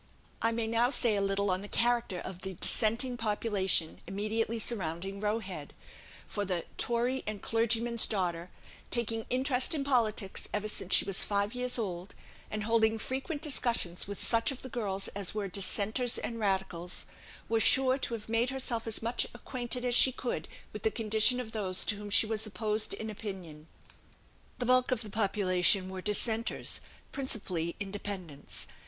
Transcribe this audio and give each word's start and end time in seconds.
I 0.41 0.51
may 0.51 0.65
now 0.65 0.89
say 0.89 1.15
a 1.15 1.21
little 1.21 1.51
on 1.51 1.61
the 1.61 1.67
character 1.67 2.17
of 2.17 2.41
the 2.41 2.55
Dissenting 2.55 3.17
population 3.17 3.99
immediately 4.07 4.57
surrounding 4.57 5.19
Roe 5.19 5.37
Head; 5.37 5.75
for 6.25 6.43
the 6.43 6.65
"Tory 6.79 7.23
and 7.27 7.39
clergyman's 7.39 8.07
daughter," 8.07 8.49
"taking 8.89 9.27
interest 9.29 9.75
in 9.75 9.83
politics 9.83 10.47
ever 10.55 10.67
since 10.67 10.95
she 10.95 11.05
was 11.05 11.23
five 11.23 11.53
years 11.53 11.77
old," 11.77 12.15
and 12.49 12.63
holding 12.63 12.97
frequent 12.97 13.43
discussions 13.43 14.07
with 14.07 14.19
such 14.23 14.49
of 14.51 14.63
the 14.63 14.69
girls 14.69 15.07
as 15.09 15.35
were 15.35 15.47
Dissenters 15.47 16.17
and 16.17 16.39
Radicals, 16.39 17.05
was 17.47 17.61
sure 17.61 17.99
to 17.99 18.15
have 18.15 18.27
made 18.27 18.49
herself 18.49 18.87
as 18.87 19.03
much 19.03 19.27
acquainted 19.35 19.85
as 19.85 19.93
she 19.93 20.11
could 20.11 20.47
with 20.73 20.81
the 20.81 20.89
condition 20.89 21.39
of 21.39 21.51
those 21.51 21.85
to 21.85 21.95
whom 21.97 22.09
she 22.09 22.25
was 22.25 22.43
opposed 22.47 22.95
in 22.95 23.11
opinion. 23.11 23.67
The 24.57 24.65
bulk 24.65 24.89
of 24.89 25.03
the 25.03 25.11
population 25.11 25.89
were 25.89 26.01
Dissenters, 26.01 26.81
principally 27.11 27.75
Independents. 27.79 28.65